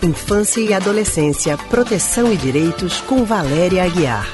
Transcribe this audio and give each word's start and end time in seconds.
Infância 0.00 0.60
e 0.60 0.72
Adolescência, 0.72 1.58
Proteção 1.68 2.32
e 2.32 2.36
Direitos, 2.36 3.00
com 3.00 3.24
Valéria 3.24 3.82
Aguiar. 3.82 4.28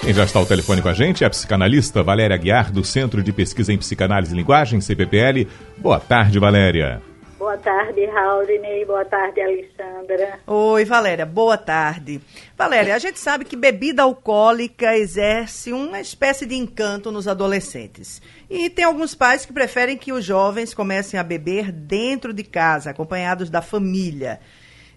Quem 0.00 0.14
já 0.14 0.24
está 0.24 0.38
ao 0.38 0.46
telefone 0.46 0.80
com 0.80 0.88
a 0.88 0.94
gente 0.94 1.22
é 1.22 1.26
a 1.26 1.30
psicanalista 1.30 2.02
Valéria 2.02 2.34
Aguiar, 2.34 2.72
do 2.72 2.82
Centro 2.82 3.22
de 3.22 3.30
Pesquisa 3.30 3.74
em 3.74 3.78
Psicanálise 3.78 4.32
e 4.32 4.36
Linguagem, 4.36 4.80
CPPL. 4.80 5.46
Boa 5.76 6.00
tarde, 6.00 6.38
Valéria. 6.38 7.02
Boa 7.38 7.58
tarde, 7.58 8.06
Raulney. 8.06 8.86
Boa 8.86 9.04
tarde, 9.04 9.42
Alexandra. 9.42 10.38
Oi, 10.46 10.84
Valéria. 10.86 11.26
Boa 11.26 11.58
tarde. 11.58 12.18
Valéria, 12.56 12.94
a 12.94 12.98
gente 12.98 13.20
sabe 13.20 13.44
que 13.44 13.54
bebida 13.54 14.02
alcoólica 14.02 14.96
exerce 14.96 15.74
uma 15.74 16.00
espécie 16.00 16.46
de 16.46 16.54
encanto 16.54 17.12
nos 17.12 17.28
adolescentes. 17.28 18.22
E 18.48 18.70
tem 18.70 18.86
alguns 18.86 19.14
pais 19.14 19.44
que 19.44 19.52
preferem 19.52 19.98
que 19.98 20.10
os 20.10 20.24
jovens 20.24 20.72
comecem 20.72 21.20
a 21.20 21.22
beber 21.22 21.70
dentro 21.70 22.32
de 22.32 22.44
casa, 22.44 22.90
acompanhados 22.90 23.50
da 23.50 23.60
família. 23.60 24.40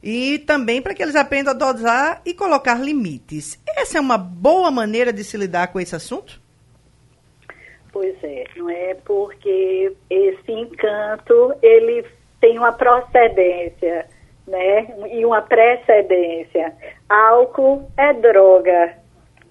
E 0.08 0.38
também 0.38 0.84
para 0.84 0.94
que 0.94 1.02
eles 1.02 1.16
aprendam 1.16 1.52
a 1.52 1.58
dosar 1.58 2.22
e 2.24 2.32
colocar 2.32 2.80
limites. 2.80 3.60
Essa 3.76 3.98
é 3.98 4.02
uma 4.02 4.20
boa 4.20 4.70
maneira 4.70 5.12
de 5.12 5.24
se 5.24 5.36
lidar 5.36 5.70
com 5.74 5.80
esse 5.80 5.96
assunto? 5.96 6.40
Pois 7.92 8.16
é, 8.24 8.44
não 8.56 8.70
é 8.70 8.94
porque 9.04 9.92
esse 10.08 10.52
encanto 10.52 11.56
ele 11.60 12.06
tem 12.40 12.60
uma 12.60 12.72
procedência, 12.72 14.06
né? 14.48 14.94
E 15.12 15.26
uma 15.26 15.42
precedência. 15.42 16.76
Álcool 17.10 17.90
é 17.98 18.14
droga, 18.14 18.94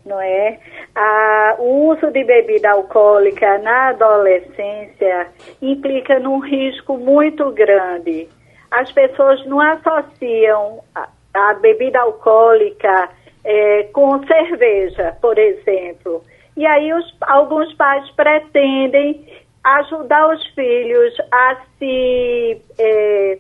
não 0.06 0.20
é? 0.20 0.60
A, 0.94 1.56
o 1.58 1.88
uso 1.88 2.12
de 2.12 2.22
bebida 2.22 2.70
alcoólica 2.70 3.58
na 3.58 3.88
adolescência 3.88 5.26
implica 5.60 6.20
num 6.20 6.38
risco 6.38 6.96
muito 6.96 7.50
grande. 7.50 8.28
As 8.74 8.90
pessoas 8.90 9.44
não 9.46 9.60
associam 9.60 10.82
a, 10.94 11.08
a 11.32 11.54
bebida 11.54 12.00
alcoólica 12.00 13.08
é, 13.44 13.84
com 13.92 14.26
cerveja, 14.26 15.16
por 15.20 15.38
exemplo. 15.38 16.24
E 16.56 16.66
aí 16.66 16.92
os, 16.92 17.16
alguns 17.20 17.72
pais 17.74 18.10
pretendem 18.10 19.24
ajudar 19.62 20.28
os 20.28 20.44
filhos 20.48 21.14
a 21.32 21.56
se 21.78 22.60
é, 22.76 23.38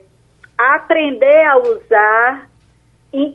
aprender 0.56 1.44
a 1.46 1.56
usar 1.58 2.48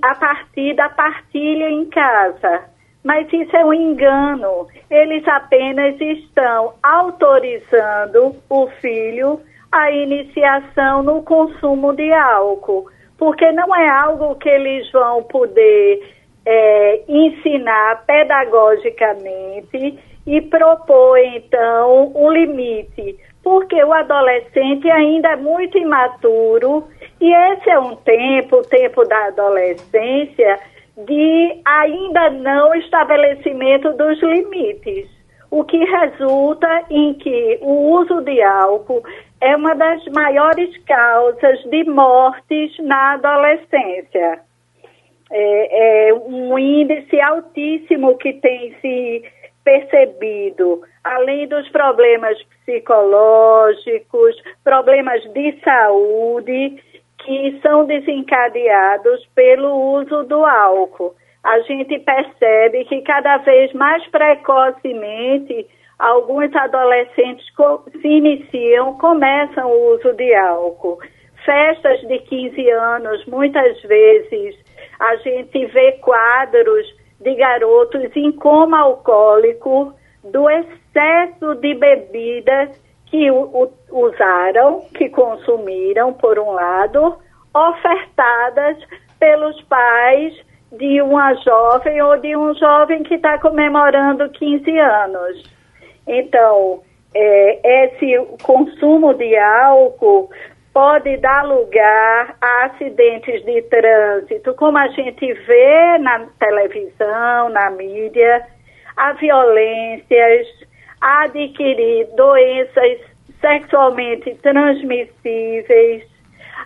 a 0.02 0.16
partir 0.16 0.75
da 0.75 0.88
partilha 0.88 1.69
em 1.69 1.86
casa. 1.86 2.63
Mas 3.03 3.28
isso 3.34 3.56
é 3.58 3.66
um 3.66 3.73
engano. 3.73 4.67
Eles 4.89 5.28
apenas 5.28 6.00
estão 6.00 6.75
autorizando 6.81 8.38
o 8.50 8.67
filho 8.81 9.41
a 9.72 9.92
iniciação 9.92 11.03
no 11.03 11.22
consumo 11.23 11.94
de 11.95 12.12
álcool, 12.12 12.88
porque 13.17 13.52
não 13.52 13.75
é 13.75 13.89
algo 13.89 14.36
que 14.36 14.50
eles 14.50 14.92
vão 14.92 15.23
poder 15.23 16.02
é, 16.45 17.02
ensinar 17.08 18.03
pedagogicamente 18.06 20.00
e 20.25 20.42
propor, 20.42 21.17
então, 21.17 22.12
um 22.16 22.31
limite, 22.31 23.17
porque 23.44 23.84
o 23.84 23.94
adolescente 23.94 24.90
ainda 24.90 25.30
é 25.30 25.36
muito 25.36 25.78
imaturo 25.78 26.88
e 27.20 27.34
esse 27.34 27.70
é 27.70 27.80
um 27.80 27.95
tempo, 27.97 28.58
o 28.58 28.62
tempo 28.62 29.03
da 29.06 29.28
adolescência, 29.28 30.59
de 31.06 31.62
ainda 31.66 32.30
não 32.31 32.75
estabelecimento 32.75 33.94
dos 33.94 34.22
limites, 34.22 35.09
o 35.50 35.64
que 35.64 35.78
resulta 35.78 36.86
em 36.90 37.14
que 37.14 37.58
o 37.62 38.00
uso 38.00 38.22
de 38.22 38.42
álcool 38.42 39.03
é 39.41 39.55
uma 39.55 39.73
das 39.73 40.05
maiores 40.07 40.75
causas 40.83 41.63
de 41.65 41.83
mortes 41.85 42.77
na 42.79 43.13
adolescência. 43.13 44.41
É, 45.31 46.09
é 46.09 46.13
um 46.13 46.57
índice 46.57 47.19
altíssimo 47.21 48.17
que 48.17 48.33
tem 48.33 48.75
se 48.81 49.23
percebido, 49.63 50.81
além 51.03 51.47
dos 51.47 51.69
problemas 51.69 52.38
psicológicos, 52.66 54.35
problemas 54.63 55.22
de 55.33 55.59
saúde, 55.63 56.81
que 57.19 57.59
são 57.61 57.85
desencadeados 57.85 59.25
pelo 59.35 59.99
uso 59.99 60.23
do 60.23 60.44
álcool. 60.44 61.16
A 61.44 61.59
gente 61.61 61.99
percebe 61.99 62.85
que 62.85 63.01
cada 63.01 63.38
vez 63.38 63.72
mais 63.73 64.05
precocemente 64.07 65.67
alguns 65.99 66.55
adolescentes 66.55 67.45
se 68.01 68.07
iniciam, 68.07 68.97
começam 68.97 69.69
o 69.69 69.95
uso 69.95 70.13
de 70.13 70.33
álcool. 70.33 70.97
Festas 71.45 71.99
de 72.01 72.19
15 72.19 72.69
anos, 72.69 73.25
muitas 73.25 73.81
vezes 73.83 74.55
a 74.99 75.15
gente 75.17 75.65
vê 75.67 75.93
quadros 76.01 76.87
de 77.19 77.35
garotos 77.35 78.15
em 78.15 78.31
coma 78.31 78.79
alcoólico 78.79 79.93
do 80.23 80.49
excesso 80.49 81.55
de 81.55 81.73
bebidas 81.75 82.69
que 83.07 83.29
usaram, 83.91 84.81
que 84.95 85.09
consumiram, 85.09 86.13
por 86.13 86.37
um 86.37 86.51
lado, 86.51 87.17
ofertadas 87.53 88.77
pelos 89.19 89.59
pais 89.63 90.33
de 90.71 91.01
uma 91.01 91.33
jovem 91.35 92.01
ou 92.01 92.17
de 92.19 92.35
um 92.37 92.53
jovem 92.53 93.01
que 93.03 93.16
está 93.16 93.39
comemorando 93.39 94.29
15 94.29 94.77
anos. 94.77 95.59
Então, 96.09 96.81
é, 97.14 97.86
esse 97.86 98.18
consumo 98.42 99.14
de 99.14 99.38
álcool 99.38 100.31
pode 100.74 101.18
dar 101.18 101.44
lugar 101.44 102.36
a 102.42 102.66
acidentes 102.66 103.46
de 103.46 103.62
trânsito, 103.64 104.56
como 104.56 104.78
a 104.80 104.88
gente 104.88 105.31
vê 105.34 105.97
na 106.00 106.25
televisão, 106.40 107.50
na 107.50 107.70
mídia, 107.70 108.44
a 108.97 109.14
violências, 109.14 110.47
a 111.00 111.25
adquirir 111.25 112.08
doenças 112.16 113.00
sexualmente 113.40 114.34
transmissíveis, 114.41 116.03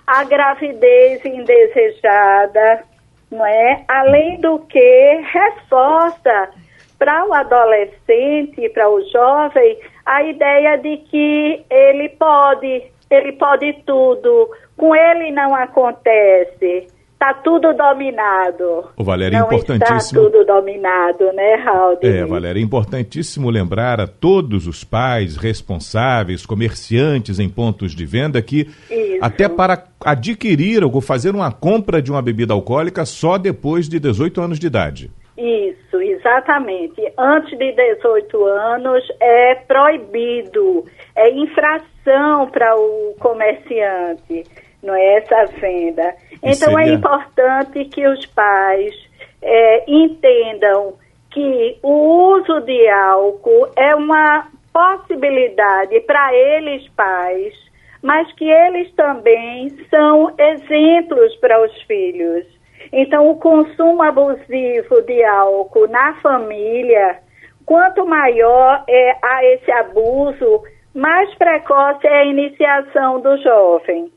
a 0.08 0.24
gravidez 0.24 1.24
indesejada, 1.26 2.84
não 3.30 3.46
é? 3.46 3.84
Além 3.90 4.40
do 4.40 4.60
que 4.60 5.22
reforça 5.34 6.50
para 6.98 7.26
o 7.26 7.34
adolescente, 7.34 8.70
para 8.70 8.90
o 8.90 9.02
jovem, 9.10 9.78
a 10.06 10.24
ideia 10.24 10.78
de 10.78 10.98
que 10.98 11.64
ele 11.70 12.10
pode 12.10 12.94
ele 13.14 13.34
pode 13.34 13.74
tudo. 13.86 14.50
Com 14.76 14.96
ele 14.96 15.32
não 15.32 15.56
acontece. 15.56 16.88
Está 17.14 17.36
tudo 17.36 17.74
dominado. 17.74 18.90
O 18.98 19.04
Valéria, 19.04 19.40
não 19.40 19.46
importantíssimo. 19.46 19.98
Está 19.98 20.20
tudo 20.20 20.46
dominado, 20.46 21.32
né, 21.32 21.56
Raul? 21.56 21.98
É, 22.02 22.26
Valéria, 22.26 22.60
é 22.60 22.64
importantíssimo 22.64 23.50
lembrar 23.50 24.02
a 24.02 24.08
todos 24.08 24.68
os 24.68 24.84
pais, 24.84 25.38
responsáveis, 25.38 26.46
comerciantes 26.46 27.40
em 27.40 27.48
pontos 27.48 27.96
de 27.96 28.06
venda 28.06 28.42
que 28.42 28.68
Isso. 28.90 29.20
até 29.22 29.48
para 29.48 29.86
adquirir 30.04 30.84
ou 30.84 31.00
fazer 31.00 31.34
uma 31.34 31.50
compra 31.50 32.02
de 32.02 32.12
uma 32.12 32.22
bebida 32.22 32.54
alcoólica 32.54 33.06
só 33.06 33.38
depois 33.38 33.88
de 33.88 34.00
18 34.00 34.42
anos 34.42 34.60
de 34.60 34.68
idade. 34.68 35.10
Isso, 35.38 35.80
exatamente. 36.24 37.02
Antes 37.18 37.58
de 37.58 37.72
18 37.74 38.46
anos 38.46 39.04
é 39.20 39.56
proibido, 39.56 40.86
é 41.16 41.30
infração 41.30 42.50
para 42.50 42.76
o 42.76 43.16
comerciante, 43.20 44.44
não 44.82 44.96
é 44.96 45.18
essa 45.18 45.46
venda. 45.60 46.16
Então 46.42 46.80
é 46.80 46.90
importante 46.90 47.86
que 47.86 48.08
os 48.08 48.26
pais 48.28 48.94
é, 49.42 49.84
entendam 49.88 50.94
que 51.30 51.78
o 51.82 52.38
uso 52.38 52.62
de 52.62 52.88
álcool 52.90 53.70
é 53.76 53.94
uma 53.96 54.48
possibilidade 54.72 56.00
para 56.02 56.34
eles 56.34 56.88
pais, 56.90 57.54
mas 58.02 58.32
que 58.34 58.46
eles 58.46 58.94
também 58.96 59.70
são 59.90 60.34
exemplos 60.38 61.36
para 61.38 61.64
os 61.64 61.82
filhos. 61.84 62.46
Então, 62.92 63.30
o 63.30 63.38
consumo 63.38 64.04
abusivo 64.04 65.02
de 65.04 65.24
álcool 65.24 65.88
na 65.88 66.14
família, 66.22 67.20
quanto 67.66 68.06
maior 68.06 68.84
é 68.88 69.16
a 69.22 69.46
esse 69.46 69.72
abuso, 69.72 70.64
mais 70.94 71.34
precoce 71.36 72.06
é 72.06 72.20
a 72.20 72.26
iniciação 72.26 73.20
do 73.20 73.38
jovem, 73.38 74.12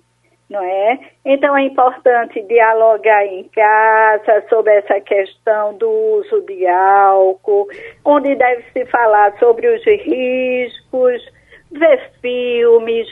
não 0.50 0.62
é? 0.62 0.98
Então, 1.24 1.56
é 1.56 1.62
importante 1.62 2.42
dialogar 2.42 3.24
em 3.26 3.44
casa 3.44 4.44
sobre 4.48 4.74
essa 4.74 5.00
questão 5.00 5.74
do 5.78 5.88
uso 5.88 6.42
de 6.42 6.66
álcool, 6.66 7.68
onde 8.04 8.34
deve 8.34 8.64
se 8.72 8.84
falar 8.86 9.38
sobre 9.38 9.66
os 9.68 9.84
riscos, 9.84 11.35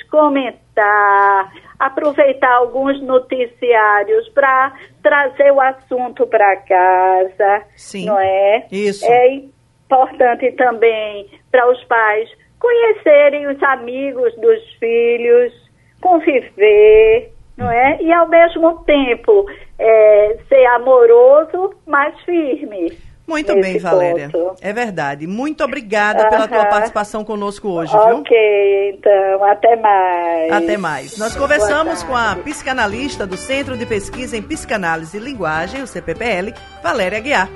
comentar, 0.05 1.53
aproveitar 1.79 2.53
alguns 2.55 3.01
noticiários 3.03 4.29
para 4.31 4.73
trazer 5.03 5.53
o 5.53 5.61
assunto 5.61 6.27
para 6.27 6.57
casa, 6.57 7.63
Sim, 7.77 8.07
não 8.07 8.19
é? 8.19 8.67
Isso. 8.71 9.05
É 9.05 9.29
importante 9.37 10.53
também 10.53 11.29
para 11.51 11.71
os 11.71 11.83
pais 11.85 12.29
conhecerem 12.59 13.47
os 13.47 13.63
amigos 13.63 14.35
dos 14.37 14.63
filhos, 14.81 15.53
conviver, 16.01 17.31
não 17.57 17.71
é? 17.71 17.99
E 18.01 18.13
ao 18.13 18.29
mesmo 18.29 18.83
tempo 18.85 19.47
é, 19.79 20.39
ser 20.49 20.65
amoroso, 20.67 21.75
mas 21.87 22.19
firme. 22.23 22.97
Muito 23.27 23.55
bem, 23.61 23.79
Valéria. 23.79 24.29
Ponto. 24.31 24.57
É 24.61 24.73
verdade. 24.73 25.27
Muito 25.27 25.65
obrigada 25.65 26.29
pela 26.29 26.47
tua 26.47 26.67
participação 26.67 27.25
conosco 27.25 27.69
hoje, 27.69 27.93
viu? 27.93 28.19
Ok, 28.19 28.91
então, 28.91 29.45
até 29.45 29.77
mais. 29.77 30.53
Até 30.53 30.77
mais. 30.77 31.19
Nós 31.19 31.35
conversamos 31.35 32.03
com 32.03 32.15
a 32.15 32.37
psicanalista 32.37 33.27
do 33.27 33.37
Centro 33.37 33.77
de 33.77 33.87
Pesquisa 33.87 34.37
em 34.37 34.43
Psicanálise 34.43 35.17
e 35.17 35.21
Linguagem, 35.21 35.83
o 35.83 35.87
CPPL, 35.87 36.53
Valéria 36.83 37.21
Guiar. 37.21 37.49